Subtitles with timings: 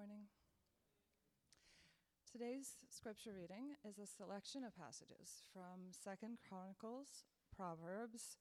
[0.00, 0.32] morning.
[2.24, 8.40] Today's scripture reading is a selection of passages from Second Chronicles, Proverbs,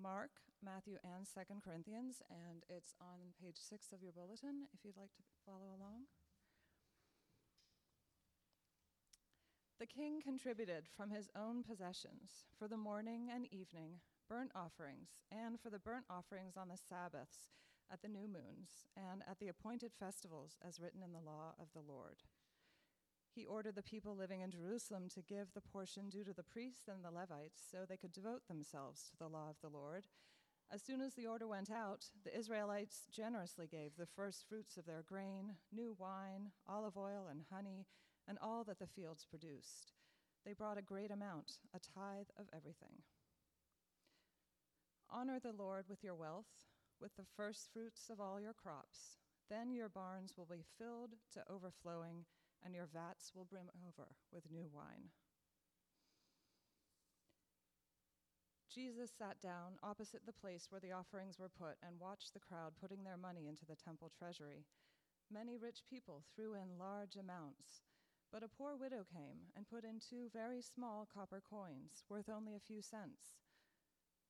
[0.00, 0.32] Mark,
[0.64, 5.12] Matthew, and Second Corinthians, and it's on page six of your bulletin if you'd like
[5.20, 6.08] to follow along.
[9.76, 15.60] The king contributed from his own possessions for the morning and evening burnt offerings, and
[15.60, 17.52] for the burnt offerings on the Sabbaths,
[17.92, 21.68] at the new moons, and at the appointed festivals, as written in the law of
[21.72, 22.22] the Lord.
[23.34, 26.86] He ordered the people living in Jerusalem to give the portion due to the priests
[26.86, 30.06] and the Levites so they could devote themselves to the law of the Lord.
[30.72, 34.86] As soon as the order went out, the Israelites generously gave the first fruits of
[34.86, 37.86] their grain, new wine, olive oil, and honey,
[38.28, 39.92] and all that the fields produced.
[40.44, 43.02] They brought a great amount, a tithe of everything.
[45.10, 46.46] Honor the Lord with your wealth,
[47.04, 49.20] with the first fruits of all your crops.
[49.50, 52.24] Then your barns will be filled to overflowing,
[52.64, 55.12] and your vats will brim over with new wine.
[58.74, 62.72] Jesus sat down opposite the place where the offerings were put and watched the crowd
[62.80, 64.64] putting their money into the temple treasury.
[65.30, 67.84] Many rich people threw in large amounts,
[68.32, 72.56] but a poor widow came and put in two very small copper coins, worth only
[72.56, 73.36] a few cents.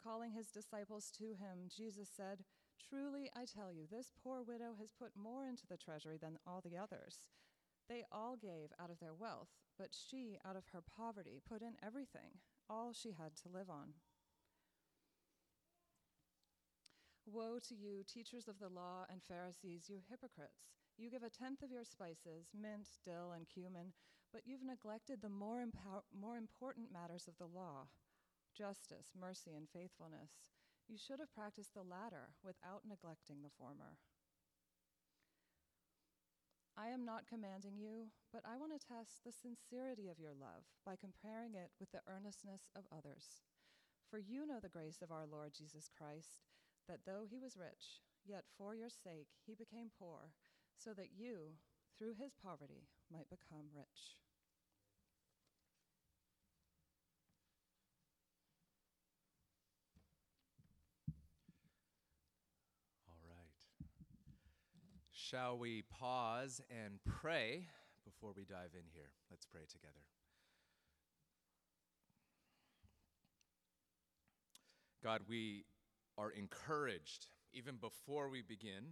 [0.03, 2.45] Calling his disciples to him, Jesus said,
[2.81, 6.61] Truly, I tell you, this poor widow has put more into the treasury than all
[6.61, 7.29] the others.
[7.89, 11.77] They all gave out of their wealth, but she, out of her poverty, put in
[11.83, 13.95] everything, all she had to live on.
[17.27, 20.71] Woe to you, teachers of the law and Pharisees, you hypocrites!
[20.97, 23.93] You give a tenth of your spices, mint, dill, and cumin,
[24.33, 27.87] but you've neglected the more, impo- more important matters of the law
[28.55, 30.31] justice, mercy, and faithfulness.
[30.89, 33.97] You should have practiced the latter without neglecting the former.
[36.77, 40.67] I am not commanding you, but I want to test the sincerity of your love
[40.85, 43.47] by comparing it with the earnestness of others.
[44.11, 46.43] For you know the grace of our Lord Jesus Christ,
[46.89, 50.35] that though he was rich, yet for your sake he became poor,
[50.77, 51.63] so that you,
[51.97, 54.19] through his poverty, might become rich.
[65.35, 67.67] Shall we pause and pray
[68.05, 69.11] before we dive in here?
[69.33, 69.99] Let's pray together.
[75.03, 75.65] God, we
[76.17, 78.85] are encouraged even before we begin,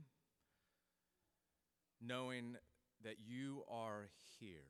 [2.05, 2.57] knowing
[3.05, 4.09] that you are
[4.41, 4.67] here,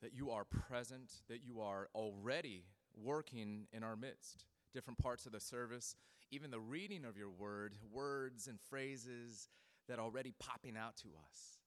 [0.00, 2.64] that you are present, that you are already
[2.96, 4.46] working in our midst.
[4.72, 5.96] Different parts of the service,
[6.30, 9.50] even the reading of your word, words and phrases
[9.88, 11.58] that already popping out to us.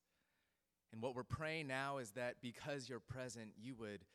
[0.92, 4.06] And what we're praying now is that because you're present, you would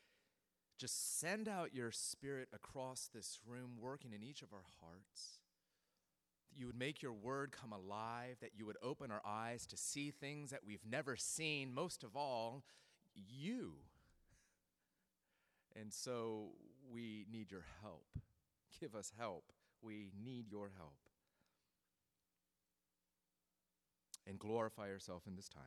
[0.78, 5.38] just send out your spirit across this room, working in each of our hearts.
[6.56, 10.10] You would make your word come alive, that you would open our eyes to see
[10.10, 12.64] things that we've never seen, most of all,
[13.14, 13.74] you.
[15.76, 16.50] And so
[16.92, 18.06] we need your help.
[18.80, 19.44] Give us help.
[19.82, 21.03] We need your help.
[24.26, 25.62] And glorify yourself in this time.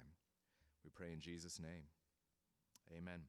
[0.84, 1.84] We pray in Jesus' name.
[2.98, 3.22] Amen.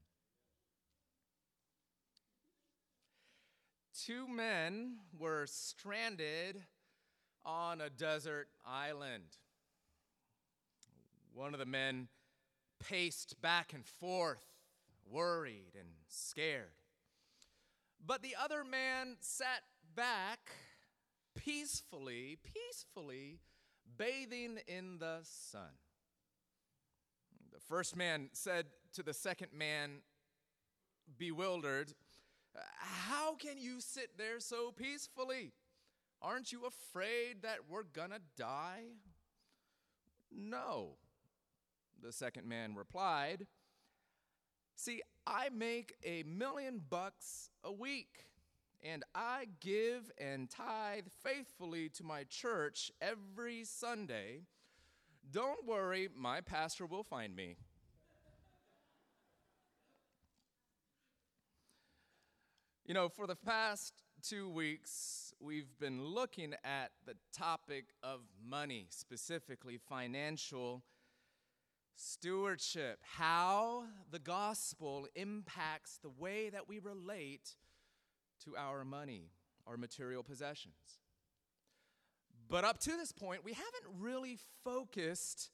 [4.07, 6.63] Two men were stranded
[7.45, 9.37] on a desert island.
[11.35, 12.09] One of the men
[12.79, 14.45] paced back and forth,
[15.11, 16.71] worried and scared.
[18.05, 19.63] But the other man sat
[19.95, 20.53] back
[21.35, 23.41] peacefully, peacefully
[23.97, 25.71] bathing in the sun.
[27.53, 30.03] The first man said to the second man,
[31.17, 31.93] bewildered,
[32.77, 35.53] How can you sit there so peacefully?
[36.21, 38.85] Aren't you afraid that we're gonna die?
[40.31, 40.97] No,
[42.03, 43.47] the second man replied.
[44.75, 48.28] See, I make a million bucks a week
[48.83, 54.43] and I give and tithe faithfully to my church every Sunday.
[55.31, 57.57] Don't worry, my pastor will find me.
[62.87, 63.93] You know, for the past
[64.23, 70.83] two weeks, we've been looking at the topic of money, specifically financial
[71.95, 77.57] stewardship, how the gospel impacts the way that we relate
[78.49, 79.31] to our money,
[79.67, 81.01] our material possessions.
[82.49, 85.51] But up to this point, we haven't really focused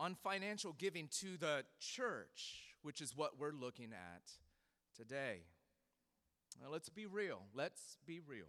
[0.00, 4.22] on financial giving to the church, which is what we're looking at
[4.96, 5.42] today.
[6.60, 7.42] Now, let's be real.
[7.54, 8.46] Let's be real.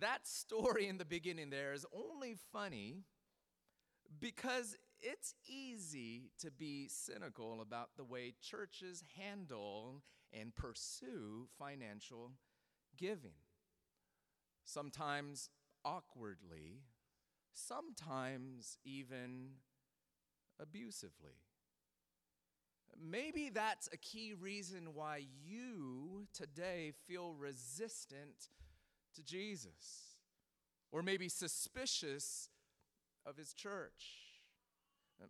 [0.00, 3.04] That story in the beginning there is only funny
[4.20, 10.02] because it's easy to be cynical about the way churches handle
[10.32, 12.32] and pursue financial
[12.96, 13.38] giving.
[14.64, 15.48] Sometimes
[15.84, 16.82] awkwardly,
[17.52, 19.50] sometimes even
[20.60, 21.40] abusively.
[22.98, 28.48] Maybe that's a key reason why you today feel resistant
[29.14, 30.16] to Jesus,
[30.92, 32.48] or maybe suspicious
[33.26, 34.26] of his church.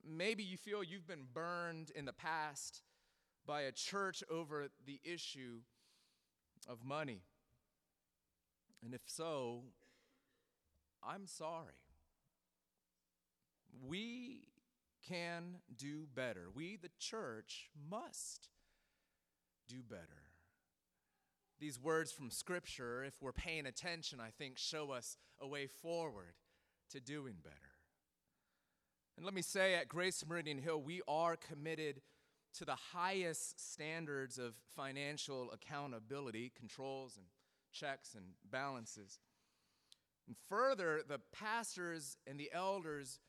[0.05, 2.83] Maybe you feel you've been burned in the past
[3.47, 5.61] by a church over the issue
[6.69, 7.23] of money.
[8.87, 9.63] And if so,
[11.03, 11.75] I'm sorry.
[13.85, 14.43] We
[15.09, 16.47] can do better.
[16.55, 18.49] We, the church, must
[19.67, 20.23] do better.
[21.59, 26.37] These words from Scripture, if we're paying attention, I think show us a way forward
[26.91, 27.57] to doing better.
[29.17, 32.03] And let me say at Grace Meridian Hill, we are committed
[32.59, 37.27] to the highest standards of financial accountability, controls and
[37.79, 39.19] checks and balances.
[40.27, 43.21] And further, the pastors and the elders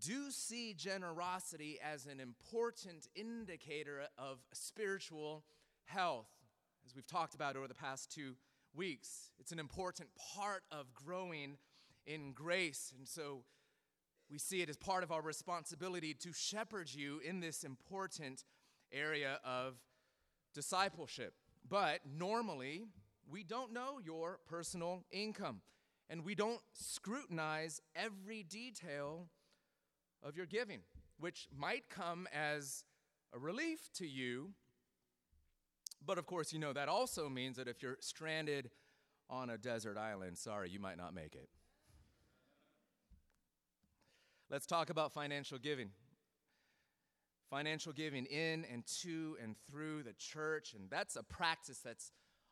[0.00, 5.44] do see generosity as an important indicator of spiritual
[5.84, 6.30] health,
[6.86, 8.34] as we've talked about over the past two
[8.74, 9.30] weeks.
[9.38, 11.58] It's an important part of growing
[12.06, 12.92] in grace.
[12.96, 13.42] And so
[14.30, 18.44] we see it as part of our responsibility to shepherd you in this important
[18.92, 19.74] area of
[20.54, 21.34] discipleship.
[21.68, 22.86] But normally,
[23.30, 25.60] we don't know your personal income,
[26.08, 29.28] and we don't scrutinize every detail
[30.22, 30.80] of your giving,
[31.18, 32.84] which might come as
[33.32, 34.50] a relief to you.
[36.04, 38.70] But of course, you know, that also means that if you're stranded
[39.28, 41.48] on a desert island, sorry, you might not make it.
[44.50, 45.90] Let's talk about financial giving.
[47.50, 52.10] Financial giving in and to and through the church, and that's a practice that's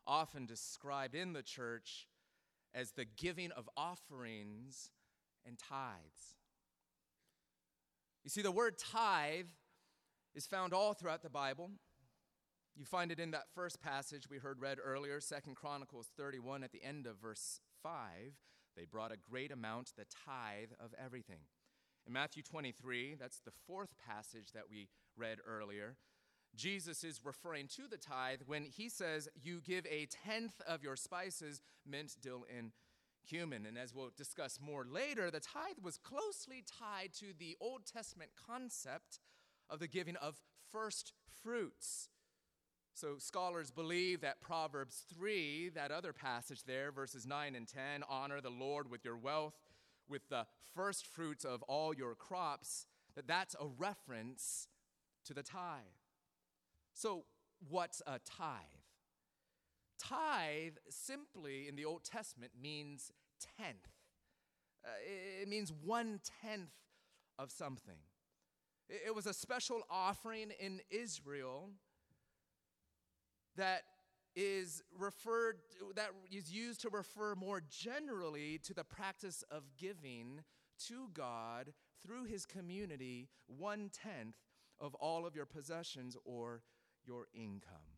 [0.09, 2.09] often described in the church
[2.75, 4.91] as the giving of offerings
[5.47, 6.37] and tithes.
[8.25, 9.47] You see, the word tithe
[10.35, 11.71] is found all throughout the Bible.
[12.77, 16.73] You find it in that first passage we heard read earlier, Second Chronicles 31, at
[16.73, 17.93] the end of verse 5.
[18.77, 21.41] They brought a great amount, the tithe of everything.
[22.07, 25.97] In Matthew 23, that's the fourth passage that we read earlier,
[26.59, 30.97] Jesus is referring to the tithe when he says, You give a tenth of your
[30.97, 32.73] spices, mint, dill, and
[33.29, 33.65] cumin.
[33.65, 38.33] And as we'll discuss more later, the tithe was closely tied to the Old Testament
[38.47, 39.21] concept
[39.71, 40.41] of the giving of
[40.73, 41.13] first
[41.43, 42.09] fruits.
[42.93, 48.41] So scholars believe that Proverbs 3, that other passage there, verses 9 and 10, honor
[48.41, 49.55] the Lord with your wealth,
[50.09, 54.67] with the first fruits of all your crops, that that's a reference
[55.27, 55.98] to the tithe.
[56.99, 57.27] So,
[57.69, 58.59] what's a tithe?
[60.01, 63.13] Tithe simply in the Old Testament means
[63.57, 63.87] tenth.
[64.85, 64.89] Uh,
[65.41, 66.73] it means one tenth
[67.39, 67.99] of something.
[68.89, 71.69] It was a special offering in Israel
[73.57, 73.83] that
[74.35, 75.59] is referred
[75.95, 80.41] that is used to refer more generally to the practice of giving
[80.89, 84.35] to God through his community one tenth
[84.81, 86.63] of all of your possessions or
[87.09, 87.97] your income.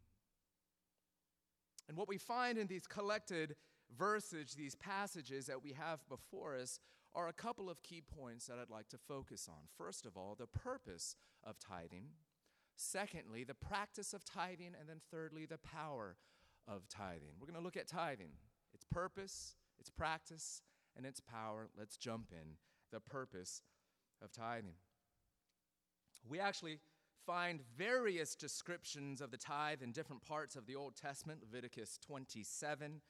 [1.89, 3.57] And what we find in these collected
[3.99, 6.79] verses, these passages that we have before us,
[7.13, 9.67] are a couple of key points that I'd like to focus on.
[9.77, 12.05] First of all, the purpose of tithing.
[12.77, 14.75] Secondly, the practice of tithing.
[14.79, 16.17] And then thirdly, the power
[16.69, 17.35] of tithing.
[17.41, 18.31] We're going to look at tithing
[18.73, 20.63] its purpose, its practice,
[20.97, 21.69] and its power.
[21.77, 22.55] Let's jump in.
[22.93, 23.63] The purpose
[24.23, 24.75] of tithing.
[26.29, 26.79] We actually
[27.27, 33.01] find various descriptions of the tithe in different parts of the Old Testament Leviticus 27,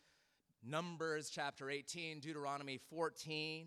[0.63, 3.67] Numbers chapter 18, Deuteronomy 14,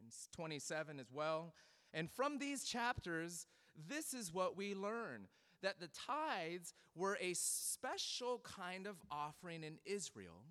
[0.00, 1.54] and 27 as well.
[1.92, 3.46] And from these chapters,
[3.88, 5.28] this is what we learn
[5.62, 10.42] that the tithes were a special kind of offering in Israel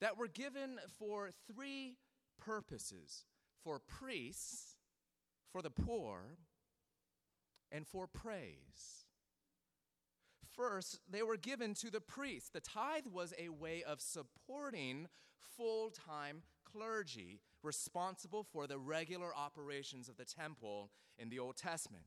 [0.00, 1.96] that were given for three
[2.38, 3.24] purposes
[3.64, 4.76] for priests,
[5.52, 6.20] for the poor,
[7.70, 9.06] and for praise.
[10.54, 12.52] First, they were given to the priest.
[12.52, 15.06] The tithe was a way of supporting
[15.56, 22.04] full time clergy, responsible for the regular operations of the temple in the Old Testament.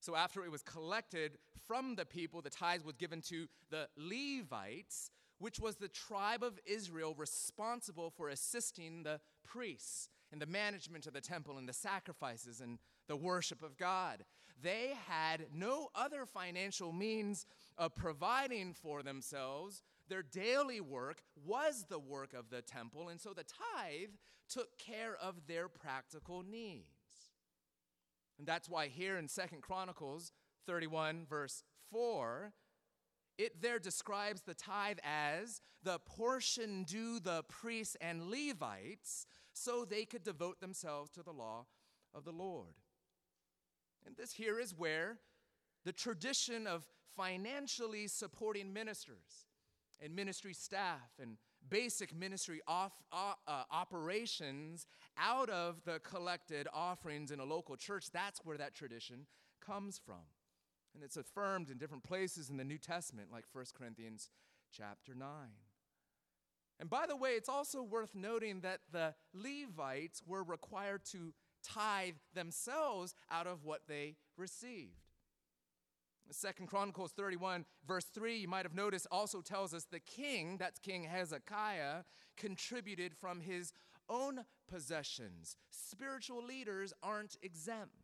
[0.00, 5.10] So after it was collected from the people, the tithe was given to the Levites,
[5.38, 11.12] which was the tribe of Israel responsible for assisting the priests in the management of
[11.12, 14.24] the temple and the sacrifices and the worship of God.
[14.62, 17.46] They had no other financial means
[17.78, 19.82] of providing for themselves.
[20.08, 24.10] Their daily work was the work of the temple, and so the tithe
[24.48, 26.86] took care of their practical needs.
[28.38, 30.32] And that's why here in Second Chronicles
[30.66, 32.52] 31, verse 4,
[33.38, 40.04] it there describes the tithe as the portion due the priests and Levites so they
[40.04, 41.66] could devote themselves to the law
[42.14, 42.74] of the Lord.
[44.06, 45.18] And this here is where
[45.84, 49.46] the tradition of financially supporting ministers
[50.02, 51.36] and ministry staff and
[51.68, 53.34] basic ministry off, uh,
[53.70, 54.86] operations
[55.18, 59.26] out of the collected offerings in a local church, that's where that tradition
[59.64, 60.22] comes from.
[60.94, 64.30] And it's affirmed in different places in the New Testament, like 1 Corinthians
[64.72, 65.28] chapter 9.
[66.80, 72.14] And by the way, it's also worth noting that the Levites were required to tithe
[72.34, 75.00] themselves out of what they received.
[76.32, 80.78] Second Chronicles 31, verse 3, you might have noticed, also tells us the king, that's
[80.78, 82.04] King Hezekiah,
[82.36, 83.72] contributed from his
[84.08, 85.56] own possessions.
[85.70, 87.94] Spiritual leaders aren't exempt.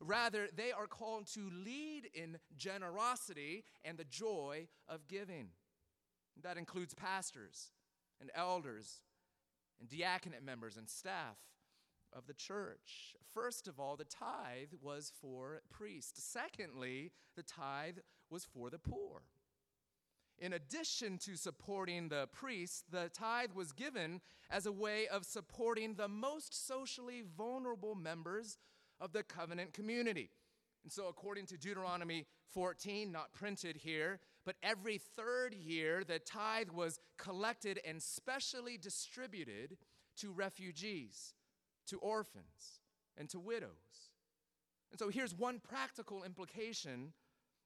[0.00, 5.48] Rather, they are called to lead in generosity and the joy of giving.
[6.42, 7.70] That includes pastors
[8.20, 9.02] and elders
[9.78, 11.36] and diaconate members and staff
[12.16, 13.16] of the church.
[13.34, 16.22] First of all, the tithe was for priests.
[16.22, 17.98] Secondly, the tithe
[18.30, 19.22] was for the poor.
[20.38, 25.94] In addition to supporting the priests, the tithe was given as a way of supporting
[25.94, 28.58] the most socially vulnerable members
[29.00, 30.30] of the covenant community.
[30.82, 36.70] And so, according to Deuteronomy 14, not printed here, but every third year, the tithe
[36.70, 39.76] was collected and specially distributed
[40.16, 41.34] to refugees
[41.90, 42.80] to orphans
[43.16, 44.10] and to widows.
[44.90, 47.12] And so here's one practical implication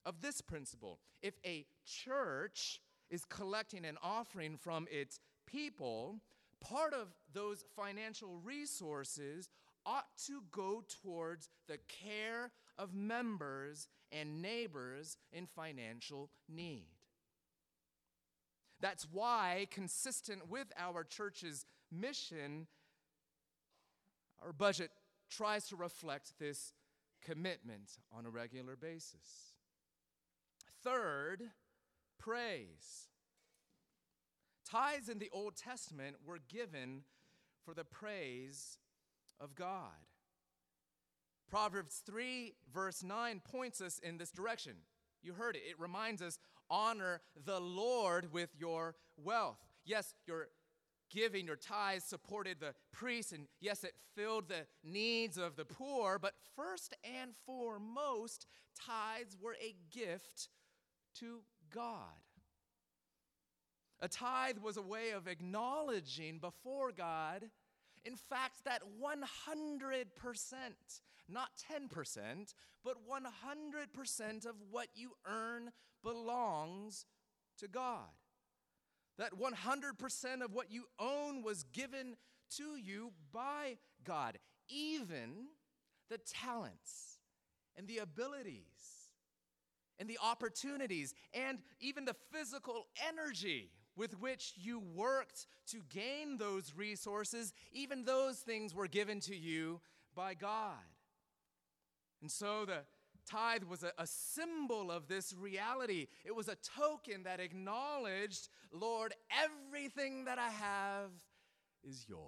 [0.04, 0.98] of this principle.
[1.22, 6.16] If a church is collecting an offering from its people,
[6.60, 9.48] part of those financial resources
[9.86, 16.86] ought to go towards the care of members and neighbors in financial need.
[18.80, 22.66] That's why, consistent with our church's mission,
[24.44, 24.90] our budget
[25.30, 26.72] tries to reflect this
[27.24, 29.54] commitment on a regular basis.
[30.82, 31.42] Third,
[32.18, 33.08] praise.
[34.68, 37.02] Tithes in the Old Testament were given
[37.64, 38.78] for the praise
[39.40, 40.08] of God.
[41.50, 44.74] Proverbs 3, verse 9, points us in this direction.
[45.22, 45.62] You heard it.
[45.68, 49.58] It reminds us honor the Lord with your wealth.
[49.84, 50.48] Yes, your
[51.14, 56.18] giving or tithes supported the priests, and yes, it filled the needs of the poor,
[56.18, 60.48] but first and foremost, tithes were a gift
[61.20, 61.40] to
[61.72, 61.90] God.
[64.00, 67.44] A tithe was a way of acknowledging before God,
[68.04, 70.04] in fact, that 100%,
[71.28, 72.54] not 10%,
[72.84, 75.70] but 100% of what you earn
[76.02, 77.06] belongs
[77.58, 78.10] to God
[79.18, 82.16] that 100% of what you own was given
[82.56, 85.46] to you by God, even
[86.10, 87.18] the talents
[87.76, 89.10] and the abilities
[89.98, 96.72] and the opportunities and even the physical energy with which you worked to gain those
[96.76, 99.80] resources, even those things were given to you
[100.14, 100.74] by God.
[102.20, 102.78] And so the
[103.26, 106.06] tithe was a, a, symbol of this reality.
[106.24, 111.10] It was a token that acknowledged, Lord, everything that I have
[111.82, 112.20] is yours.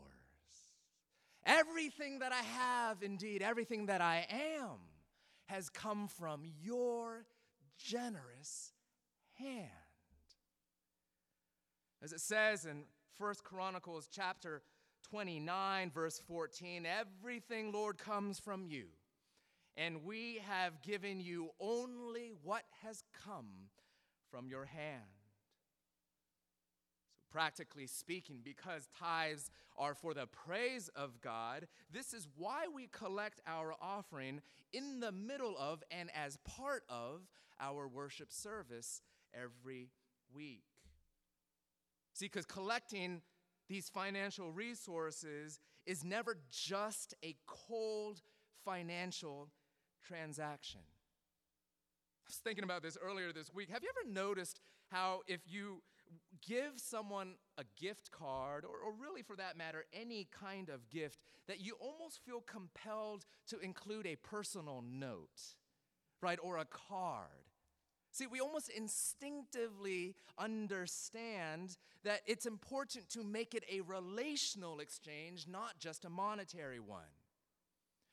[1.45, 4.79] Everything that I have, indeed, everything that I am,
[5.47, 7.25] has come from your
[7.79, 8.73] generous
[9.35, 9.71] hand.
[12.03, 12.85] As it says in
[13.19, 14.62] First Chronicles chapter
[15.11, 18.87] 29, verse 14, everything, Lord, comes from you
[19.76, 23.71] and we have given you only what has come
[24.30, 25.02] from your hand.
[26.28, 32.88] So, practically speaking, because tithes are for the praise of God, this is why we
[32.90, 34.40] collect our offering
[34.73, 37.23] in the middle of and as part of
[37.61, 39.02] our worship service
[39.35, 39.90] every
[40.35, 40.64] week.
[42.14, 43.21] See, because collecting
[43.68, 48.23] these financial resources is never just a cold
[48.64, 49.49] financial
[50.07, 50.81] transaction.
[50.81, 53.71] I was thinking about this earlier this week.
[53.71, 54.61] Have you ever noticed
[54.91, 55.83] how if you
[56.47, 61.19] give someone a gift card, or, or, really for that matter, any kind of gift,
[61.49, 65.55] that you almost feel compelled to include a personal note,
[66.21, 67.27] right, or a card?
[68.13, 75.79] See, we almost instinctively understand that it's important to make it a relational exchange, not
[75.79, 77.03] just a monetary one.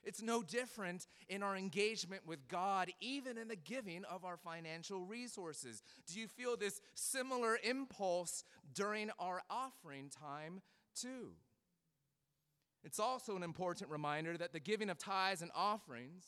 [0.03, 5.05] It's no different in our engagement with God, even in the giving of our financial
[5.05, 5.81] resources.
[6.07, 8.43] Do you feel this similar impulse
[8.73, 10.61] during our offering time,
[10.99, 11.31] too?
[12.83, 16.25] It's also an important reminder that the giving of tithes and offerings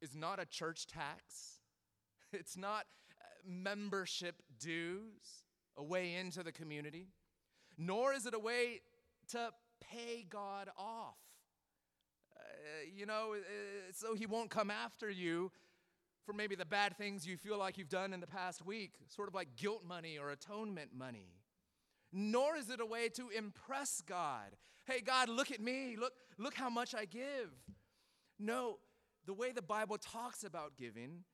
[0.00, 1.60] is not a church tax
[2.32, 2.86] It's not
[3.20, 5.44] uh, membership dues,
[5.76, 7.08] a way into the community,
[7.76, 8.80] nor is it a way
[9.28, 9.50] to
[9.80, 11.16] pay God off.
[12.50, 15.50] Uh, you know, uh, so he won't come after you
[16.24, 19.28] for maybe the bad things you feel like you've done in the past week, sort
[19.28, 21.34] of like guilt money or atonement money.
[22.12, 24.56] Nor is it a way to impress God.
[24.86, 25.96] Hey, God, look at me.
[25.98, 27.50] Look, look how much I give.
[28.38, 28.78] No,
[29.26, 31.24] the way the Bible talks about giving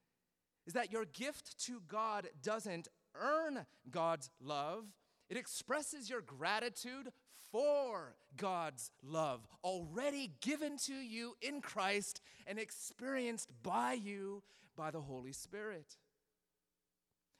[0.66, 4.85] is that your gift to God doesn't earn God's love,
[5.28, 7.11] it expresses your gratitude
[7.50, 14.42] for God's love, already given to you in Christ and experienced by you
[14.76, 15.96] by the Holy Spirit.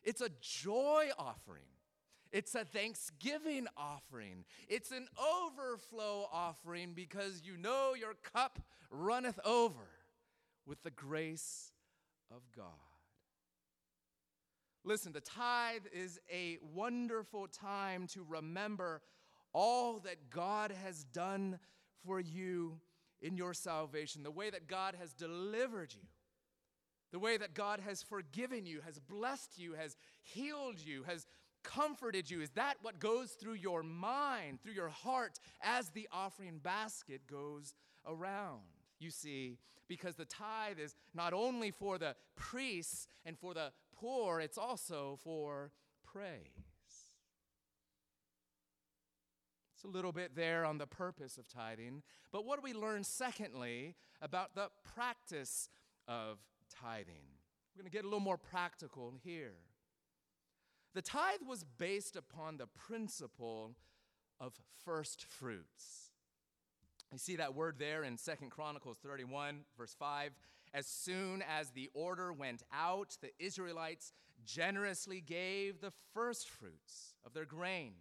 [0.03, 1.65] It's a joy offering.
[2.33, 4.45] It's a thanksgiving offering.
[4.69, 8.61] It's an overflow offering because you know your cup
[8.91, 9.89] runneth over
[10.67, 11.73] with the grace
[12.31, 12.67] of God.
[14.85, 19.03] Listen, the tithe is a wonderful time to remember
[19.57, 21.59] all that God has done
[22.05, 22.79] for you
[23.23, 26.07] in your salvation, the way that God has delivered you,
[27.11, 31.27] the way that God has forgiven you, has blessed you, has healed you, has
[31.65, 32.43] comforted you.
[32.43, 37.73] Is that what goes through your mind, through your heart, as the offering basket goes
[38.07, 38.61] around?
[38.99, 39.57] You see,
[39.89, 45.19] because the tithe is not only for the priests and for the poor, it's also
[45.25, 45.71] for
[46.05, 46.67] praise.
[49.76, 52.03] It's a little bit there on the purpose of tithing.
[52.33, 55.69] But what do we learn, secondly, about the practice
[56.09, 56.39] of
[56.83, 57.25] tithing?
[57.75, 59.55] We're going to get a little more practical here.
[60.95, 63.77] The tithe was based upon the principle
[64.41, 66.11] of first fruits.
[67.13, 70.33] I see that word there in Second Chronicles 31, verse 5.
[70.75, 74.13] As soon as the order went out, the Israelites
[74.45, 77.93] generously gave the first fruits of their grain,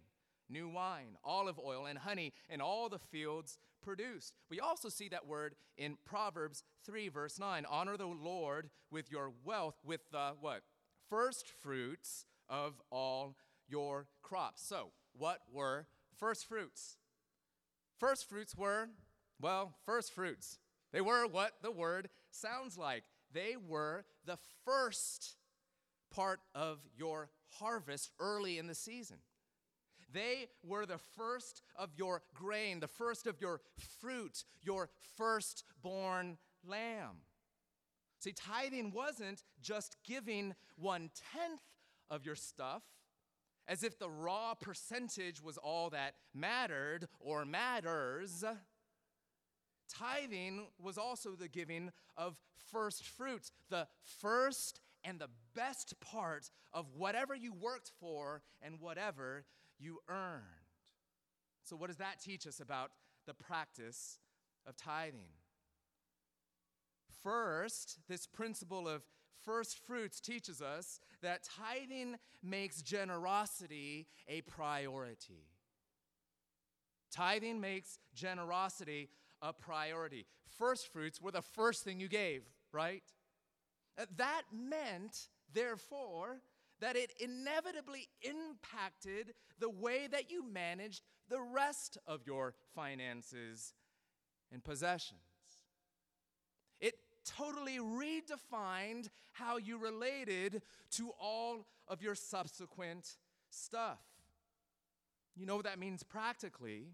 [0.48, 4.34] new wine, olive oil, and honey, and all the fields produced.
[4.50, 7.64] We also see that word in Proverbs 3, verse 9.
[7.68, 10.62] Honor the Lord with your wealth, with the what?
[11.08, 13.36] First fruits of all
[13.68, 14.62] your crops.
[14.66, 16.96] So, what were first fruits?
[17.98, 18.88] First fruits were,
[19.40, 20.58] well, first fruits.
[20.92, 23.04] They were what the word sounds like.
[23.32, 25.36] They were the first
[26.10, 29.18] part of your harvest early in the season.
[30.16, 33.60] They were the first of your grain, the first of your
[34.00, 37.18] fruit, your firstborn lamb.
[38.20, 41.60] See, tithing wasn't just giving one tenth
[42.08, 42.82] of your stuff,
[43.68, 48.42] as if the raw percentage was all that mattered or matters.
[49.86, 52.38] Tithing was also the giving of
[52.72, 59.44] first fruits, the first and the best part of whatever you worked for and whatever
[59.78, 60.42] you earned.
[61.64, 62.90] So, what does that teach us about
[63.26, 64.18] the practice
[64.66, 65.32] of tithing?
[67.22, 69.02] First, this principle of
[69.44, 75.48] first fruits teaches us that tithing makes generosity a priority.
[77.10, 79.08] Tithing makes generosity
[79.42, 80.26] a priority.
[80.58, 83.02] First fruits were the first thing you gave, right?
[84.16, 86.40] That meant, therefore,
[86.80, 93.74] that it inevitably impacted the way that you managed the rest of your finances
[94.52, 95.20] and possessions.
[96.80, 100.62] It totally redefined how you related
[100.92, 103.16] to all of your subsequent
[103.50, 104.00] stuff.
[105.34, 106.88] You know what that means practically?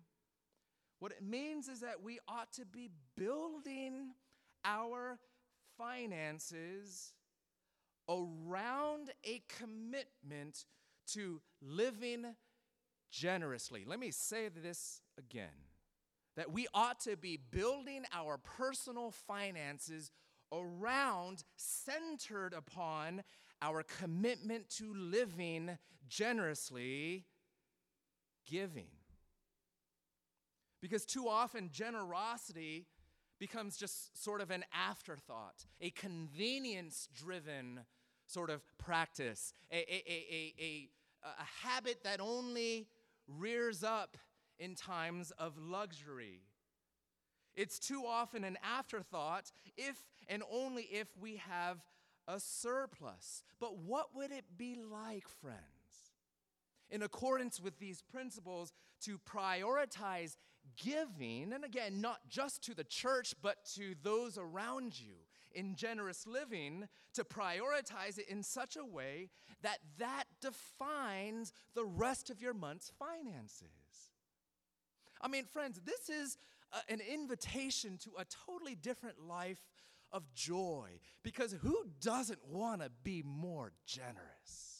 [0.98, 4.10] What it means is that we ought to be building
[4.64, 5.18] our
[5.76, 7.12] finances
[8.12, 10.66] around a commitment
[11.14, 12.26] to living
[13.10, 13.84] generously.
[13.86, 15.48] Let me say this again
[16.36, 20.10] that we ought to be building our personal finances
[20.52, 23.22] around, centered upon
[23.60, 27.26] our commitment to living generously,
[28.46, 28.88] giving.
[30.80, 32.86] Because too often, generosity
[33.38, 37.80] becomes just sort of an afterthought, a convenience driven
[38.32, 40.88] sort of practice, a, a, a,
[41.24, 42.86] a, habit that only
[43.28, 44.16] rears up
[44.58, 46.40] in times of luxury.
[47.54, 49.96] It's too often an afterthought if
[50.28, 51.78] and only if we have
[52.26, 53.42] a surplus.
[53.60, 55.58] But what would it be like, friends,
[56.90, 60.36] in accordance with these principles, to prioritize
[60.82, 65.14] giving, and again, not just to the church, but to those around you
[65.54, 69.28] in generous living, to prioritize it in such a way
[69.62, 74.10] that that defines the rest of your month's finances?
[75.20, 76.36] I mean, friends, this is
[76.72, 79.58] a, an invitation to a totally different life
[80.12, 80.88] of joy
[81.22, 84.71] because who doesn't want to be more generous?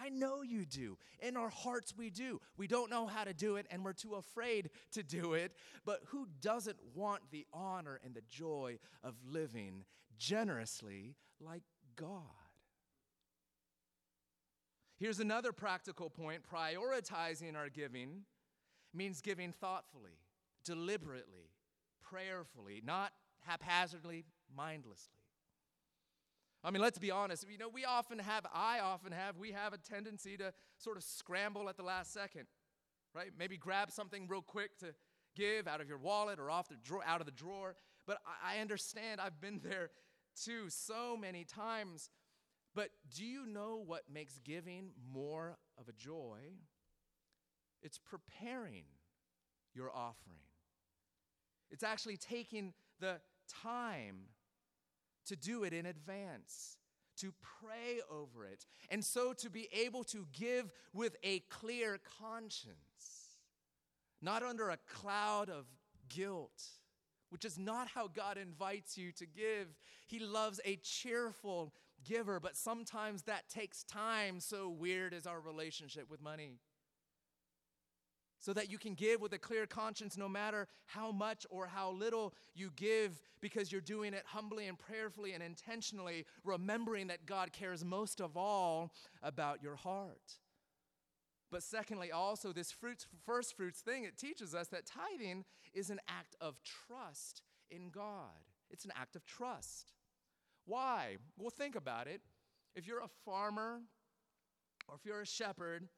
[0.00, 0.96] I know you do.
[1.20, 2.40] In our hearts, we do.
[2.56, 5.52] We don't know how to do it and we're too afraid to do it.
[5.84, 9.84] But who doesn't want the honor and the joy of living
[10.18, 11.62] generously like
[11.96, 12.22] God?
[14.98, 18.24] Here's another practical point prioritizing our giving
[18.92, 20.18] means giving thoughtfully,
[20.64, 21.52] deliberately,
[22.02, 25.19] prayerfully, not haphazardly, mindlessly.
[26.62, 27.46] I mean, let's be honest.
[27.50, 31.02] You know, we often have, I often have, we have a tendency to sort of
[31.02, 32.46] scramble at the last second,
[33.14, 33.30] right?
[33.38, 34.94] Maybe grab something real quick to
[35.34, 37.76] give out of your wallet or off the drawer, out of the drawer.
[38.06, 39.90] But I, I understand, I've been there
[40.36, 42.10] too so many times.
[42.74, 46.38] But do you know what makes giving more of a joy?
[47.82, 48.84] It's preparing
[49.74, 50.40] your offering.
[51.70, 53.20] It's actually taking the
[53.62, 54.26] time
[55.26, 56.76] to do it in advance,
[57.18, 62.76] to pray over it, and so to be able to give with a clear conscience,
[64.22, 65.66] not under a cloud of
[66.08, 66.62] guilt,
[67.30, 69.68] which is not how God invites you to give.
[70.06, 71.72] He loves a cheerful
[72.04, 74.40] giver, but sometimes that takes time.
[74.40, 76.58] So weird is our relationship with money
[78.40, 81.92] so that you can give with a clear conscience no matter how much or how
[81.92, 87.52] little you give because you're doing it humbly and prayerfully and intentionally, remembering that God
[87.52, 90.38] cares most of all about your heart.
[91.50, 96.00] But secondly, also, this fruits, first fruits thing, it teaches us that tithing is an
[96.08, 98.46] act of trust in God.
[98.70, 99.92] It's an act of trust.
[100.64, 101.16] Why?
[101.36, 102.20] Well, think about it.
[102.74, 103.80] If you're a farmer
[104.88, 105.88] or if you're a shepherd,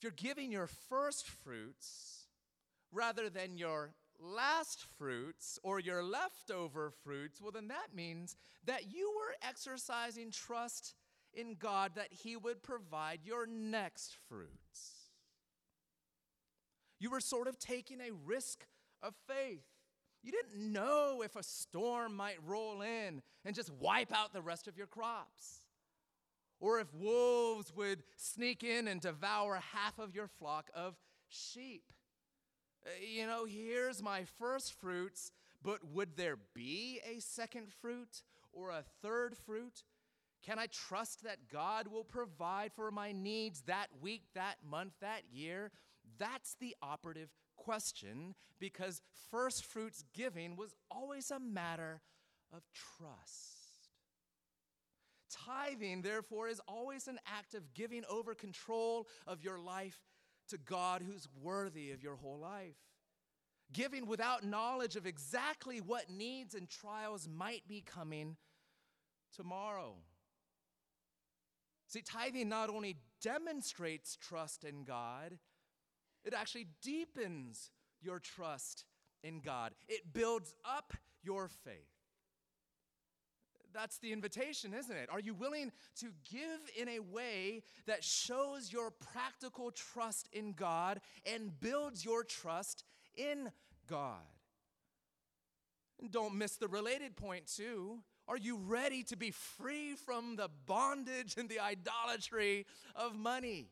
[0.00, 2.24] if you're giving your first fruits
[2.90, 8.34] rather than your last fruits or your leftover fruits, well, then that means
[8.64, 10.94] that you were exercising trust
[11.34, 15.10] in God that He would provide your next fruits.
[16.98, 18.64] You were sort of taking a risk
[19.02, 19.66] of faith.
[20.22, 24.66] You didn't know if a storm might roll in and just wipe out the rest
[24.66, 25.59] of your crops
[26.60, 30.94] or if wolves would sneak in and devour half of your flock of
[31.28, 31.84] sheep.
[32.84, 38.70] Uh, you know, here's my first fruits, but would there be a second fruit or
[38.70, 39.82] a third fruit?
[40.44, 45.22] Can I trust that God will provide for my needs that week, that month, that
[45.30, 45.70] year?
[46.18, 52.00] That's the operative question because first fruits giving was always a matter
[52.52, 53.59] of trust.
[55.30, 60.00] Tithing, therefore, is always an act of giving over control of your life
[60.48, 62.76] to God who's worthy of your whole life.
[63.72, 68.36] Giving without knowledge of exactly what needs and trials might be coming
[69.34, 69.94] tomorrow.
[71.86, 75.38] See, tithing not only demonstrates trust in God,
[76.24, 77.70] it actually deepens
[78.02, 78.84] your trust
[79.22, 79.72] in God.
[79.88, 81.99] It builds up your faith
[83.72, 85.08] that's the invitation, isn't it?
[85.10, 91.00] Are you willing to give in a way that shows your practical trust in God
[91.24, 93.50] and builds your trust in
[93.88, 94.16] God?
[96.00, 98.00] And don't miss the related point, too.
[98.26, 103.70] Are you ready to be free from the bondage and the idolatry of money?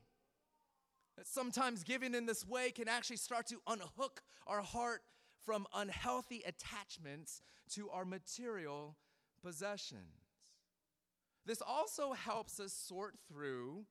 [1.17, 5.03] That Sometimes giving in this way can actually start to unhook our heart
[5.45, 8.97] from unhealthy attachments to our material
[9.43, 10.29] possessions.
[11.47, 13.85] This also helps us sort through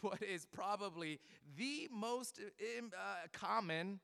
[0.00, 1.20] what is probably
[1.58, 4.00] the most uh, common,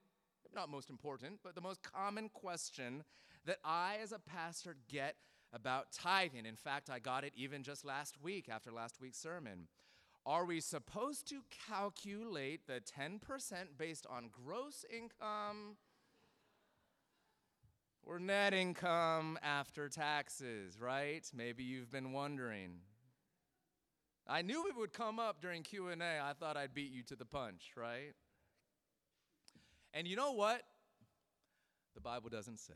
[0.53, 3.03] not most important, but the most common question
[3.45, 5.15] that I, as a pastor, get
[5.53, 6.45] about tithing.
[6.45, 9.67] In fact, I got it even just last week after last week's sermon.
[10.25, 13.21] Are we supposed to calculate the 10%
[13.77, 15.77] based on gross income
[18.07, 21.29] or net income after taxes, right?
[21.35, 22.79] Maybe you've been wondering.
[24.25, 25.95] I knew it would come up during Q&A.
[26.01, 28.13] I thought I'd beat you to the punch, right?
[29.93, 30.61] And you know what?
[31.95, 32.73] The Bible doesn't say.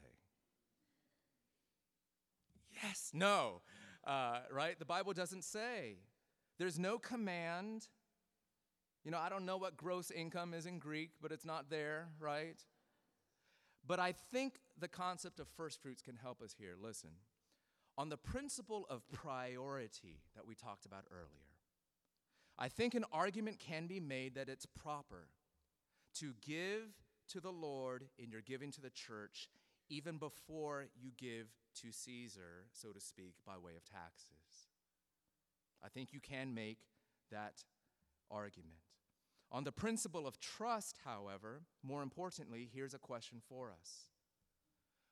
[2.84, 3.62] Yes, no,
[4.06, 4.78] uh, right?
[4.80, 5.98] The Bible doesn't say.
[6.58, 7.88] There's no command.
[9.04, 12.08] You know, I don't know what gross income is in Greek, but it's not there,
[12.20, 12.60] right?
[13.86, 16.76] But I think the concept of first fruits can help us here.
[16.82, 17.12] Listen
[17.98, 21.52] on the principle of priority that we talked about earlier,
[22.58, 25.28] I think an argument can be made that it's proper
[26.16, 26.94] to give
[27.30, 29.50] to the Lord in your giving to the church
[29.90, 31.48] even before you give
[31.82, 34.70] to Caesar, so to speak, by way of taxes.
[35.84, 36.80] I think you can make
[37.30, 37.64] that
[38.30, 38.80] argument.
[39.52, 44.08] On the principle of trust, however, more importantly, here's a question for us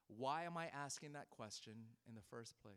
[0.08, 1.74] why am I asking that question
[2.08, 2.74] in the first place?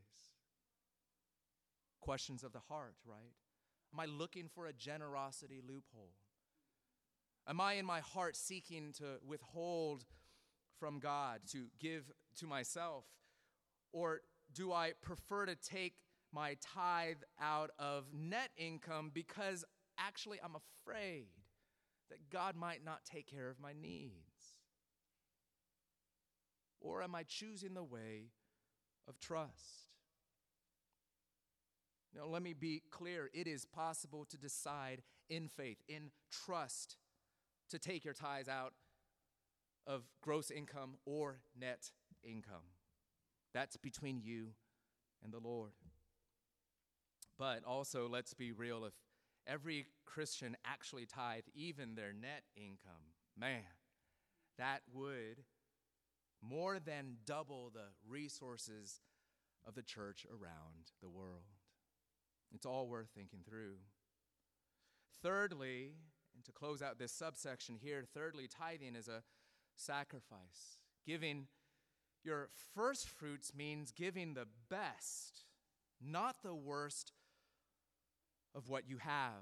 [2.00, 3.32] Questions of the heart, right?
[3.94, 6.12] Am I looking for a generosity loophole?
[7.48, 10.04] Am I in my heart seeking to withhold
[10.78, 13.04] from God, to give to myself?
[13.92, 14.20] Or
[14.52, 15.94] do I prefer to take
[16.32, 19.64] my tithe out of net income because
[19.98, 21.28] actually I'm afraid
[22.12, 24.56] that God might not take care of my needs?
[26.78, 28.32] Or am I choosing the way
[29.08, 29.86] of trust?
[32.14, 36.96] Now, let me be clear it is possible to decide in faith, in trust,
[37.70, 38.74] to take your tithes out
[39.86, 41.90] of gross income or net
[42.22, 42.68] income.
[43.54, 44.48] That's between you
[45.24, 45.72] and the Lord.
[47.38, 48.92] But also, let's be real if
[49.46, 53.62] every Christian actually tithe even their net income, man,
[54.58, 55.44] that would
[56.42, 59.00] more than double the resources
[59.66, 61.42] of the church around the world.
[62.54, 63.76] It's all worth thinking through.
[65.22, 65.92] Thirdly,
[66.34, 69.22] and to close out this subsection here, thirdly, tithing is a
[69.76, 70.78] sacrifice.
[71.06, 71.46] Giving
[72.24, 75.44] your first fruits means giving the best,
[76.00, 77.12] not the worst
[78.54, 79.32] of what you have.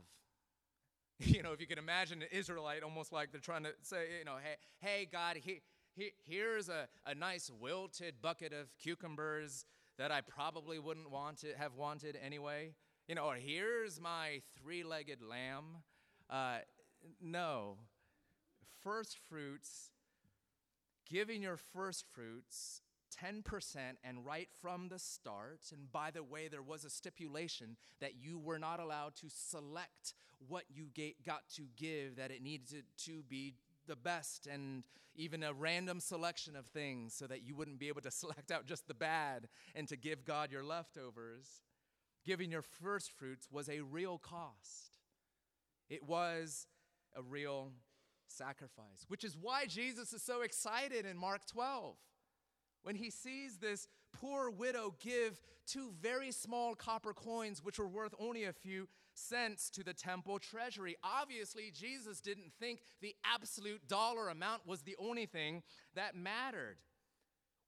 [1.26, 4.24] You know, if you can imagine an Israelite almost like they're trying to say, you
[4.24, 5.60] know, hey, hey, God, he,
[5.94, 9.66] he, here's a, a nice wilted bucket of cucumbers
[9.98, 12.72] that I probably wouldn't want to have wanted anyway.
[13.06, 15.82] You know, or here's my three legged lamb.
[16.30, 16.60] Uh,
[17.20, 17.76] no.
[18.82, 19.90] First fruits,
[21.06, 25.60] giving your first fruits 10% and right from the start.
[25.72, 30.14] And by the way, there was a stipulation that you were not allowed to select
[30.46, 30.86] what you
[31.24, 33.54] got to give, that it needed to be
[33.86, 34.84] the best and
[35.16, 38.66] even a random selection of things so that you wouldn't be able to select out
[38.66, 41.62] just the bad and to give God your leftovers.
[42.24, 44.92] Giving your first fruits was a real cost,
[45.88, 46.66] it was
[47.16, 47.72] a real
[48.28, 51.96] sacrifice, which is why Jesus is so excited in Mark 12
[52.82, 58.14] when he sees this poor widow give two very small copper coins, which were worth
[58.18, 60.96] only a few cents, to the temple treasury.
[61.02, 65.62] Obviously, Jesus didn't think the absolute dollar amount was the only thing
[65.94, 66.78] that mattered.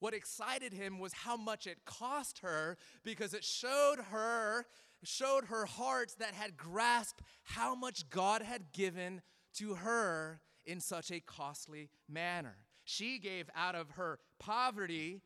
[0.01, 4.67] What excited him was how much it cost her because it showed her
[5.05, 9.21] showed her heart that had grasped how much God had given
[9.55, 12.57] to her in such a costly manner.
[12.93, 15.23] She gave out of her poverty.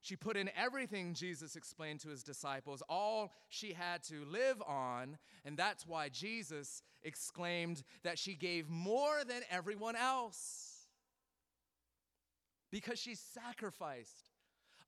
[0.00, 5.16] She put in everything Jesus explained to his disciples, all she had to live on.
[5.44, 10.88] And that's why Jesus exclaimed that she gave more than everyone else.
[12.72, 14.30] Because she sacrificed.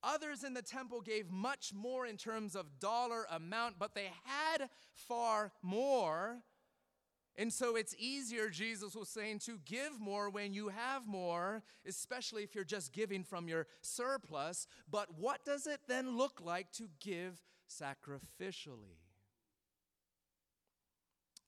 [0.02, 4.68] Others in the temple gave much more in terms of dollar amount, but they had
[4.94, 6.38] far more
[7.38, 12.42] and so it's easier, Jesus was saying, to give more when you have more, especially
[12.42, 14.66] if you're just giving from your surplus.
[14.90, 18.96] But what does it then look like to give sacrificially?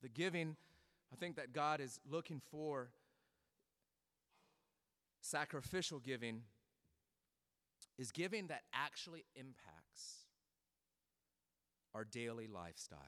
[0.03, 0.57] The giving,
[1.13, 2.91] I think that God is looking for
[5.23, 6.43] sacrificial giving,
[7.99, 10.27] is giving that actually impacts
[11.95, 12.99] our daily lifestyle.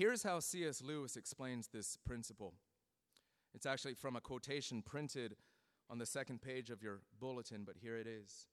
[0.00, 0.80] Here's how C.S.
[0.82, 2.54] Lewis explains this principle.
[3.52, 5.36] It's actually from a quotation printed
[5.90, 8.46] on the second page of your bulletin, but here it is.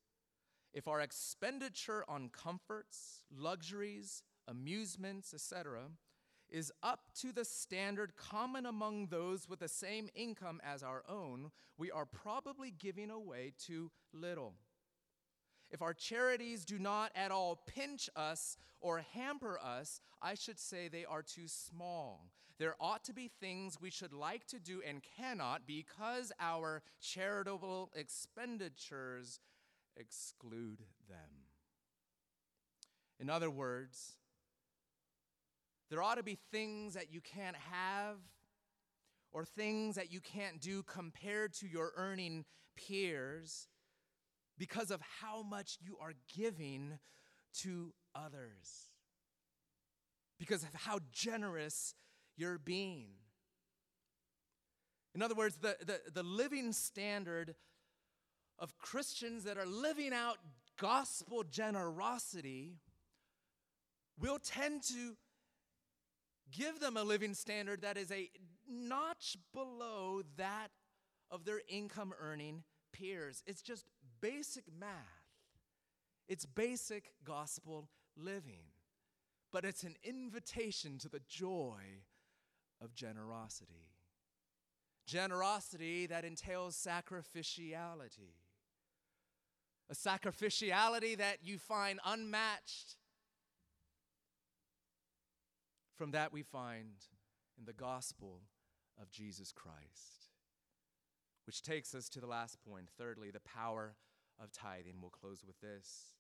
[0.74, 5.84] If our expenditure on comforts, luxuries, amusements, etc.,
[6.50, 11.52] is up to the standard common among those with the same income as our own,
[11.78, 14.56] we are probably giving away too little.
[15.70, 20.88] If our charities do not at all pinch us or hamper us, I should say
[20.88, 22.30] they are too small.
[22.58, 27.92] There ought to be things we should like to do and cannot because our charitable
[27.96, 29.40] expenditures
[29.96, 31.46] exclude them.
[33.20, 34.18] In other words,
[35.90, 38.18] there ought to be things that you can't have
[39.32, 43.68] or things that you can't do compared to your earning peers
[44.58, 47.00] because of how much you are giving
[47.62, 48.90] to others,
[50.40, 51.94] because of how generous
[52.36, 53.10] you're being.
[55.16, 57.56] In other words, the, the, the living standard
[58.60, 60.38] of Christians that are living out
[60.80, 62.76] gospel generosity
[64.20, 65.16] will tend to
[66.52, 68.30] give them a living standard that is a
[68.70, 70.70] notch below that
[71.30, 73.44] of their income earning peers.
[73.46, 73.86] It's just
[74.22, 74.92] basic math,
[76.28, 78.72] it's basic gospel living,
[79.52, 82.02] but it's an invitation to the joy
[82.82, 83.90] of generosity.
[85.06, 88.36] Generosity that entails sacrificiality.
[89.90, 92.98] A sacrificiality that you find unmatched
[95.98, 96.92] from that we find
[97.58, 98.42] in the gospel
[99.02, 100.30] of Jesus Christ.
[101.46, 102.90] Which takes us to the last point.
[102.98, 103.96] Thirdly, the power
[104.42, 104.96] of tithing.
[105.02, 106.14] We'll close with this.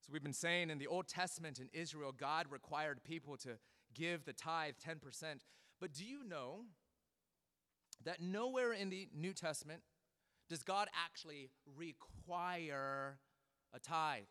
[0.00, 3.58] So, we've been saying in the Old Testament in Israel, God required people to
[3.94, 4.96] give the tithe 10%.
[5.80, 6.64] But do you know
[8.04, 9.82] that nowhere in the New Testament
[10.48, 13.18] does God actually require
[13.74, 14.22] a tithe?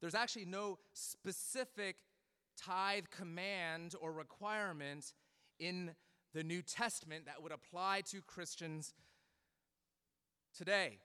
[0.00, 1.96] There's actually no specific
[2.56, 5.12] tithe command or requirement
[5.58, 5.92] in
[6.32, 8.94] the New Testament that would apply to Christians
[10.56, 10.98] today.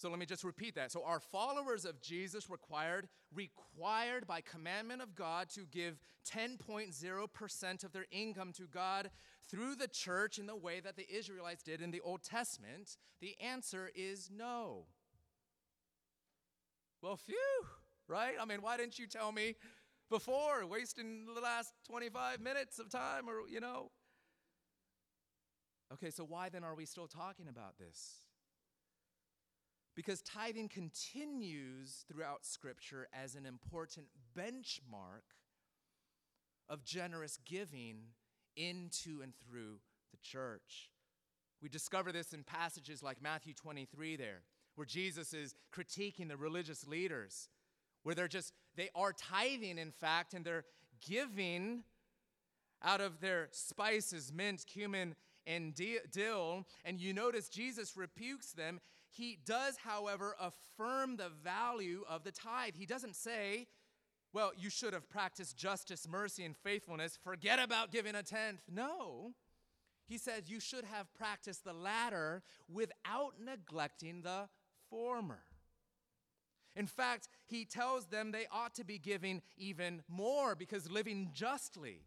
[0.00, 0.90] So let me just repeat that.
[0.90, 7.92] So our followers of Jesus required required by commandment of God to give 10.0% of
[7.92, 9.10] their income to God
[9.50, 12.96] through the church in the way that the Israelites did in the Old Testament.
[13.20, 14.86] The answer is no.
[17.02, 17.36] Well, phew,
[18.08, 18.36] right?
[18.40, 19.56] I mean, why didn't you tell me
[20.08, 23.90] before, wasting the last 25 minutes of time or, you know.
[25.92, 28.22] Okay, so why then are we still talking about this?
[29.96, 35.36] Because tithing continues throughout Scripture as an important benchmark
[36.68, 37.96] of generous giving
[38.56, 39.78] into and through
[40.12, 40.90] the church.
[41.60, 44.42] We discover this in passages like Matthew 23 there,
[44.76, 47.48] where Jesus is critiquing the religious leaders
[48.02, 50.64] where they're just, they are tithing, in fact, and they're
[51.06, 51.82] giving
[52.82, 55.14] out of their spices, mint, cumin,
[55.46, 55.78] and
[56.10, 56.66] dill.
[56.84, 58.80] And you notice Jesus rebukes them.
[59.10, 62.74] He does, however, affirm the value of the tithe.
[62.76, 63.66] He doesn't say,
[64.32, 67.18] well, you should have practiced justice, mercy, and faithfulness.
[67.22, 68.62] Forget about giving a tenth.
[68.70, 69.32] No.
[70.06, 74.48] He says you should have practiced the latter without neglecting the
[74.88, 75.42] former.
[76.76, 82.02] In fact, he tells them they ought to be giving even more because living justly,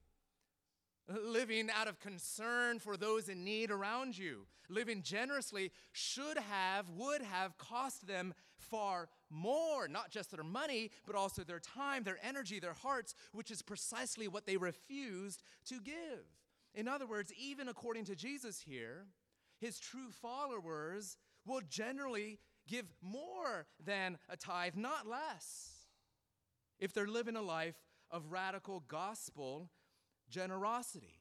[1.07, 7.21] living out of concern for those in need around you, living generously should have, would
[7.21, 12.59] have cost them far more, not just their money, but also their time, their energy,
[12.59, 16.25] their hearts, which is precisely what they refused to give.
[16.73, 19.05] In other words, even according to Jesus here,
[19.59, 25.71] his true followers will generally give more than a tithe, not less,
[26.79, 27.75] if they're living a life
[28.09, 29.69] of radical gospel
[30.33, 31.19] generosity.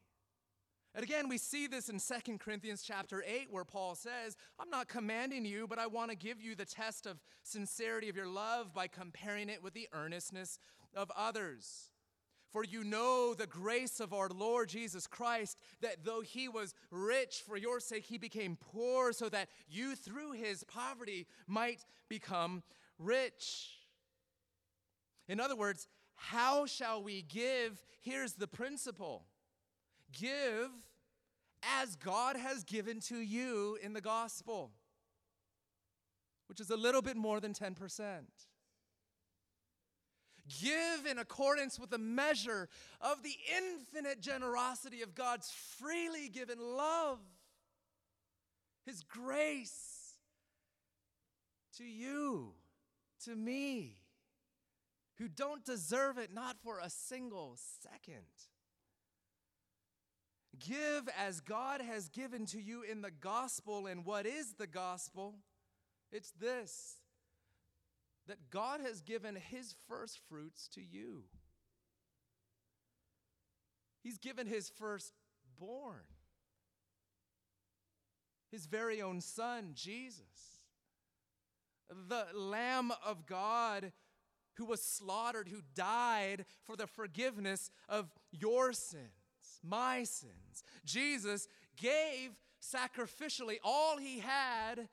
[0.94, 4.88] And again, we see this in 2 Corinthians chapter 8, where Paul says, I'm not
[4.88, 8.74] commanding you, but I want to give you the test of sincerity of your love
[8.74, 10.58] by comparing it with the earnestness
[10.94, 11.88] of others.
[12.52, 17.42] For you know the grace of our Lord Jesus Christ, that though he was rich,
[17.46, 22.62] for your sake he became poor, so that you through his poverty might become
[22.98, 23.70] rich.
[25.26, 25.88] In other words,
[26.22, 27.82] how shall we give?
[28.00, 29.24] Here's the principle
[30.12, 30.70] give
[31.80, 34.70] as God has given to you in the gospel,
[36.46, 37.74] which is a little bit more than 10%.
[40.60, 42.68] Give in accordance with the measure
[43.00, 47.18] of the infinite generosity of God's freely given love,
[48.86, 50.14] His grace
[51.78, 52.52] to you,
[53.24, 54.01] to me,
[55.22, 58.26] who don't deserve it not for a single second.
[60.58, 63.86] Give as God has given to you in the gospel.
[63.86, 65.36] And what is the gospel?
[66.10, 66.96] It's this
[68.26, 71.24] that God has given his first fruits to you.
[74.02, 76.02] He's given his firstborn,
[78.50, 80.62] his very own son, Jesus,
[82.08, 83.92] the Lamb of God
[84.54, 89.10] who was slaughtered, who died for the forgiveness of your sins,
[89.62, 90.62] my sins.
[90.84, 92.30] Jesus gave
[92.60, 94.88] sacrificially all he had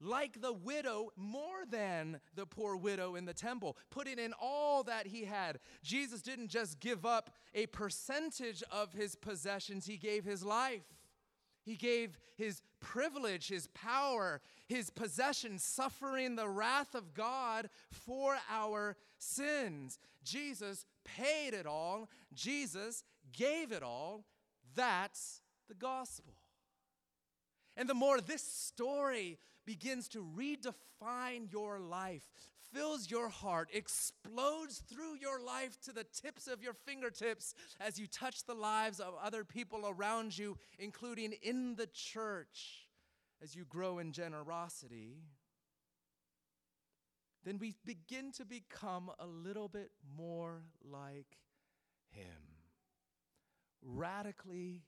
[0.00, 5.06] like the widow, more than the poor widow in the temple, putting in all that
[5.06, 5.58] he had.
[5.82, 10.82] Jesus didn't just give up a percentage of his possessions, he gave his life.
[11.66, 18.96] He gave his privilege, his power, his possession, suffering the wrath of God for our
[19.18, 19.98] sins.
[20.22, 23.02] Jesus paid it all, Jesus
[23.32, 24.24] gave it all.
[24.76, 26.34] That's the gospel.
[27.76, 35.16] And the more this story begins to redefine your life, fills your heart, explodes through
[35.20, 39.44] your life to the tips of your fingertips as you touch the lives of other
[39.44, 42.86] people around you, including in the church,
[43.42, 45.16] as you grow in generosity,
[47.44, 51.38] then we begin to become a little bit more like
[52.10, 52.24] Him.
[53.82, 54.82] Radically,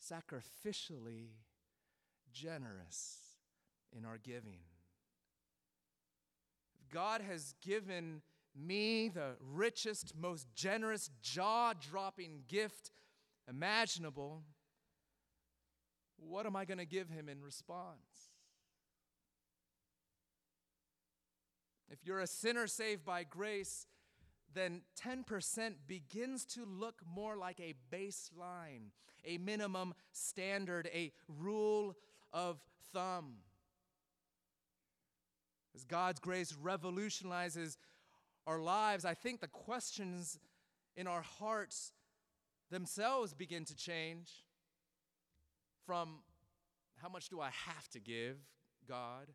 [0.00, 1.32] sacrificially
[2.32, 3.18] generous
[3.94, 4.71] in our giving.
[6.92, 8.20] God has given
[8.54, 12.92] me the richest, most generous, jaw dropping gift
[13.48, 14.42] imaginable.
[16.18, 18.30] What am I going to give him in response?
[21.90, 23.86] If you're a sinner saved by grace,
[24.54, 28.90] then 10% begins to look more like a baseline,
[29.24, 31.96] a minimum standard, a rule
[32.32, 32.60] of
[32.92, 33.36] thumb.
[35.74, 37.78] As God's grace revolutionizes
[38.46, 40.38] our lives, I think the questions
[40.96, 41.92] in our hearts
[42.70, 44.30] themselves begin to change
[45.86, 46.20] from
[47.00, 48.36] how much do I have to give,
[48.88, 49.28] God,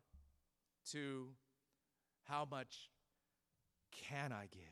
[0.92, 1.28] to
[2.24, 2.90] how much
[4.08, 4.62] can I give?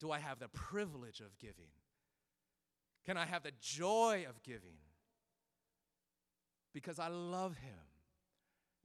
[0.00, 1.70] Do I have the privilege of giving?
[3.06, 4.78] Can I have the joy of giving?
[6.74, 7.85] Because I love Him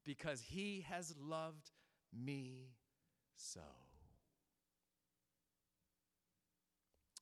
[0.05, 1.71] because he has loved
[2.13, 2.71] me
[3.35, 3.61] so.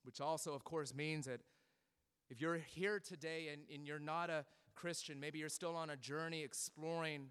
[0.03, 1.41] Which also, of course, means that
[2.29, 5.97] if you're here today and, and you're not a Christian, maybe you're still on a
[5.97, 7.27] journey exploring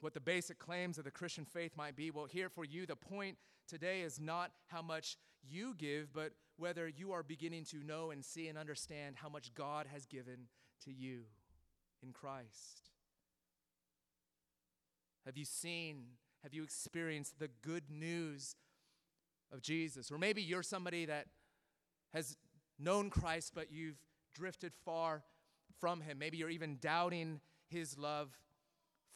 [0.00, 2.10] what the basic claims of the Christian faith might be.
[2.10, 3.36] Well, here for you, the point
[3.68, 5.16] today is not how much
[5.48, 9.54] you give, but whether you are beginning to know and see and understand how much
[9.54, 10.48] God has given
[10.84, 11.22] to you
[12.02, 12.87] in Christ.
[15.28, 16.04] Have you seen,
[16.42, 18.56] have you experienced the good news
[19.52, 20.10] of Jesus?
[20.10, 21.26] Or maybe you're somebody that
[22.14, 22.38] has
[22.78, 23.98] known Christ, but you've
[24.34, 25.22] drifted far
[25.78, 26.18] from him.
[26.18, 28.30] Maybe you're even doubting his love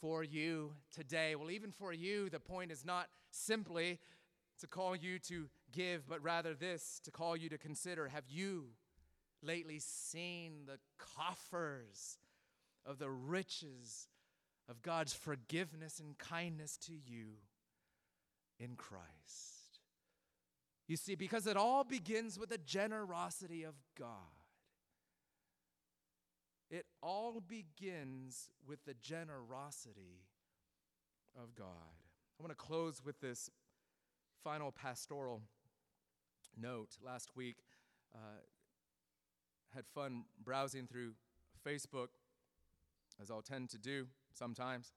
[0.02, 1.34] for you today.
[1.34, 3.98] Well, even for you, the point is not simply
[4.60, 8.66] to call you to give, but rather this to call you to consider have you
[9.42, 12.18] lately seen the coffers
[12.84, 14.08] of the riches
[14.68, 17.38] of God's forgiveness and kindness to you
[18.58, 19.80] in Christ.
[20.88, 24.08] You see, because it all begins with the generosity of God.
[26.70, 30.22] It all begins with the generosity
[31.36, 31.66] of God.
[32.38, 33.50] I want to close with this
[34.42, 35.42] final pastoral
[36.60, 36.96] note.
[37.04, 37.56] Last week,
[38.14, 38.40] uh,
[39.74, 41.12] had fun browsing through
[41.66, 42.08] Facebook,
[43.20, 44.06] as I'll tend to do
[44.36, 44.92] sometimes.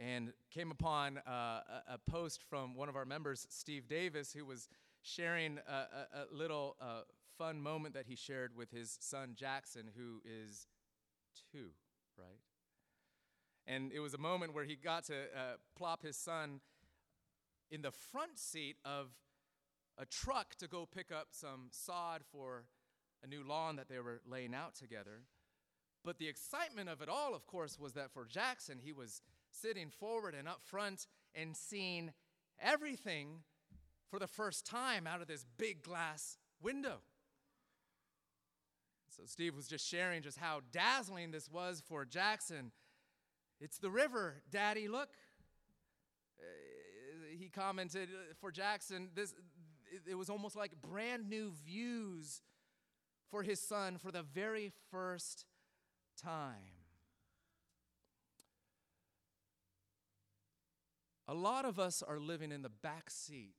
[0.00, 4.44] And came upon uh, a, a, post from one of our members, Steve Davis, who
[4.44, 4.68] was
[5.02, 7.00] sharing a, a, a little uh,
[7.36, 10.68] fun moment that he shared with his son Jackson, who is
[11.52, 11.70] two,
[12.16, 12.38] right?
[13.66, 16.60] And it was a moment where he got to uh, plop his son
[17.70, 19.08] in the front seat of
[19.98, 22.64] a truck to go pick up some sod for
[23.22, 25.22] a new lawn that they were laying out together.
[26.08, 29.90] But the excitement of it all, of course, was that for Jackson, he was sitting
[29.90, 32.14] forward and up front and seeing
[32.58, 33.40] everything
[34.08, 37.00] for the first time out of this big glass window.
[39.14, 42.72] So Steve was just sharing just how dazzling this was for Jackson.
[43.60, 45.10] It's the river, Daddy, look.
[46.40, 49.34] Uh, he commented uh, for Jackson, this
[50.08, 52.40] it was almost like brand new views
[53.30, 55.44] for his son for the very first
[56.22, 56.78] time.
[61.26, 63.56] A lot of us are living in the back seat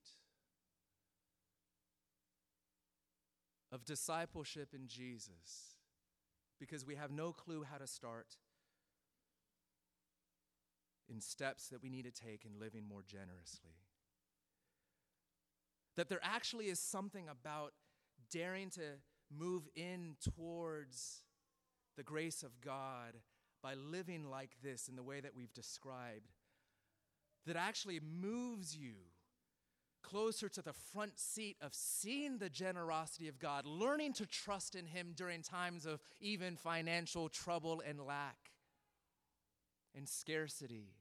[3.72, 5.76] of discipleship in Jesus
[6.58, 8.36] because we have no clue how to start
[11.08, 13.78] in steps that we need to take in living more generously.
[15.96, 17.72] That there actually is something about
[18.30, 18.98] daring to
[19.30, 21.22] move in towards
[21.96, 23.16] the grace of God
[23.62, 26.32] by living like this in the way that we've described
[27.46, 28.94] that actually moves you
[30.02, 34.86] closer to the front seat of seeing the generosity of God, learning to trust in
[34.86, 38.50] Him during times of even financial trouble and lack
[39.94, 40.94] and scarcity.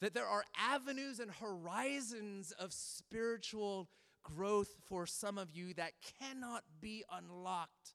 [0.00, 3.88] That there are avenues and horizons of spiritual
[4.22, 7.94] growth for some of you that cannot be unlocked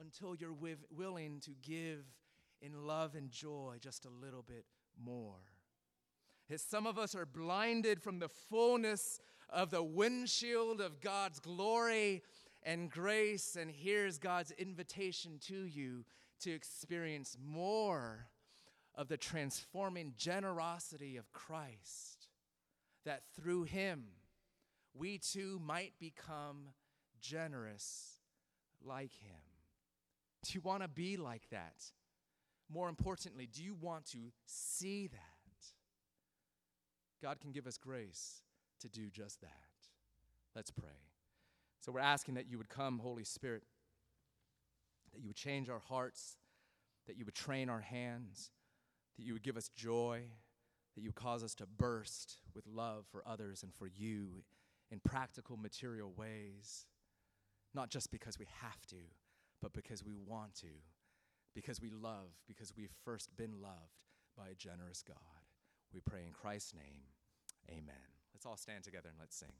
[0.00, 0.56] until you're
[0.90, 2.04] willing to give
[2.60, 4.64] in love and joy just a little bit
[5.02, 5.40] more.
[6.50, 12.22] As some of us are blinded from the fullness of the windshield of God's glory
[12.62, 16.04] and grace, and here's God's invitation to you
[16.40, 18.28] to experience more
[18.94, 22.28] of the transforming generosity of Christ,
[23.04, 24.04] that through Him
[24.94, 26.68] we too might become
[27.20, 28.18] generous
[28.84, 29.40] like Him.
[30.44, 31.84] Do you want to be like that?
[32.72, 35.18] More importantly, do you want to see that?
[37.22, 38.42] God can give us grace
[38.80, 39.50] to do just that.
[40.56, 40.88] Let's pray.
[41.80, 43.62] So we're asking that you would come, Holy Spirit,
[45.12, 46.36] that you would change our hearts,
[47.06, 48.50] that you would train our hands,
[49.16, 50.22] that you would give us joy,
[50.94, 54.44] that you would cause us to burst with love for others and for you
[54.92, 56.86] in practical, material ways,
[57.74, 58.96] not just because we have to,
[59.60, 60.68] but because we want to
[61.54, 64.00] because we love, because we've first been loved
[64.36, 65.16] by a generous God.
[65.92, 67.02] We pray in Christ's name.
[67.70, 68.08] Amen.
[68.34, 69.52] Let's all stand together and let's sing.